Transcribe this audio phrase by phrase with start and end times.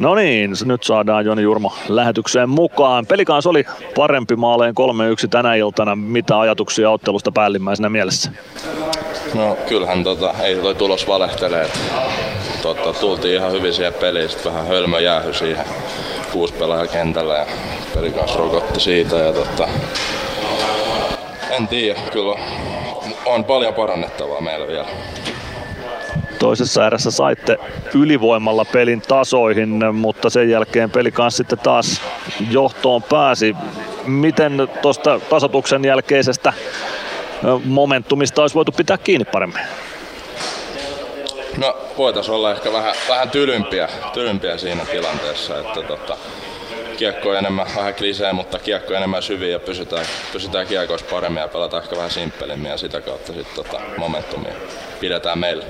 [0.00, 3.06] No niin, nyt saadaan Joni Jurmo lähetykseen mukaan.
[3.06, 3.64] Pelikans oli
[3.96, 4.74] parempi maaleen
[5.24, 5.96] 3-1 tänä iltana.
[5.96, 8.30] Mitä ajatuksia ottelusta päällimmäisenä mielessä?
[9.34, 11.70] No kyllähän tota, ei toi tulos valehtelee.
[12.62, 15.64] Tota, tultiin ihan hyvin siihen peliin, sitten vähän hölmö jäähy siihen
[16.32, 17.46] kuusi pelaajaa kentällä ja
[17.94, 19.16] pelikans rokotti siitä.
[19.16, 19.68] Ja tota,
[21.50, 22.40] en tiedä, kyllä
[23.26, 24.88] on paljon parannettavaa meillä vielä.
[26.40, 27.58] Toisessa erässä saitte
[27.94, 32.00] ylivoimalla pelin tasoihin, mutta sen jälkeen peli kanssa sitten taas
[32.50, 33.56] johtoon pääsi.
[34.06, 36.52] Miten tuosta tasotuksen jälkeisestä
[37.64, 39.62] momentumista olisi voitu pitää kiinni paremmin?
[41.56, 46.16] No voitaisiin olla ehkä vähän, vähän tylympiä, tylympiä siinä tilanteessa, että tota,
[47.00, 51.82] kiekko enemmän, vähän klisee, mutta kiekko enemmän syviä ja pysytään, pysytään kiekoissa paremmin ja pelataan
[51.82, 54.52] ehkä vähän simppelimmin ja sitä kautta sitten tota, momentumia
[55.00, 55.64] pidetään meillä.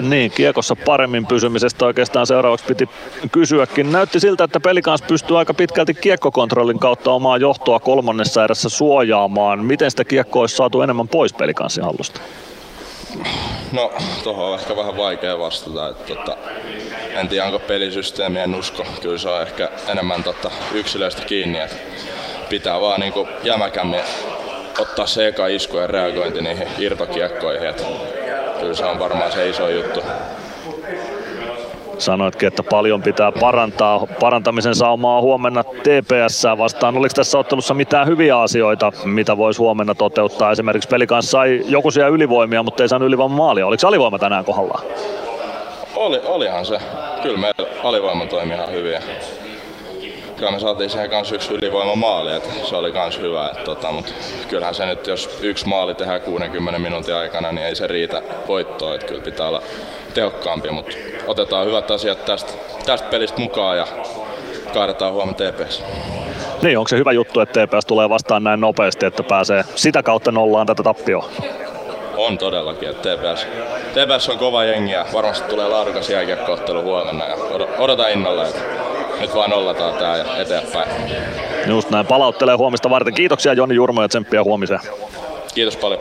[0.00, 2.88] Niin, kiekossa paremmin pysymisestä oikeastaan seuraavaksi piti
[3.32, 3.92] kysyäkin.
[3.92, 9.64] Näytti siltä, että pelikans pystyy aika pitkälti kiekkokontrollin kautta omaa johtoa kolmannessa erässä suojaamaan.
[9.64, 12.20] Miten sitä kiekkoa olisi saatu enemmän pois pelikanssin hallusta?
[13.74, 15.88] No, tuohon on ehkä vähän vaikea vastata.
[15.88, 16.36] Että, tota,
[17.14, 18.86] en tiedä, onko pelisysteemi, en usko.
[19.02, 21.58] Kyllä se on ehkä enemmän tota, yksilöistä kiinni.
[21.58, 21.76] Että
[22.48, 24.00] pitää vaan niinku jämäkämmin
[24.78, 27.68] ottaa se eka isku ja reagointi niihin irtokiekkoihin.
[27.68, 27.84] Että
[28.60, 30.00] kyllä se on varmaan se iso juttu.
[31.98, 34.06] Sanoitkin, että paljon pitää parantaa.
[34.20, 36.96] Parantamisen saumaa huomenna TPS vastaan.
[36.96, 40.52] Oliko tässä ottelussa mitään hyviä asioita, mitä voisi huomenna toteuttaa?
[40.52, 43.66] Esimerkiksi peli kanssa sai joku siellä ylivoimia, mutta ei saanut ylivoiman maalia.
[43.66, 44.84] Oliko alivoima tänään kohdallaan?
[45.96, 46.78] Oli, olihan se.
[47.22, 49.00] Kyllä meillä alivoima toimi ihan hyvin.
[50.36, 53.46] Kyllä me saatiin siihen kanssa yksi ylivoima maali, että se oli kans hyvä.
[53.46, 54.12] Että, tota, mutta
[54.48, 58.94] kyllähän se nyt, jos yksi maali tehdään 60 minuutin aikana, niin ei se riitä voittoon.
[58.94, 59.62] Että kyllä pitää olla
[60.14, 60.96] tehokkaampi, mutta
[61.26, 62.52] otetaan hyvät asiat tästä,
[62.86, 63.86] tästä pelistä mukaan ja
[64.72, 65.84] kaadetaan huomenna TPS.
[66.62, 70.32] Niin, onko se hyvä juttu, että TPS tulee vastaan näin nopeasti, että pääsee sitä kautta
[70.32, 71.28] nollaan tätä tappioa?
[72.16, 73.46] On todellakin, että TPS,
[73.92, 77.36] TPS on kova jengi ja varmasti tulee laadukas jääkiekkoottelu huomenna ja
[77.78, 78.60] odotan innolla, että
[79.20, 80.90] nyt vaan nollataan tää ja eteenpäin.
[81.66, 83.14] Just näin, palauttelee huomista varten.
[83.14, 84.80] Kiitoksia Joni Jurmo ja tsemppiä huomiseen.
[85.54, 86.00] Kiitos paljon.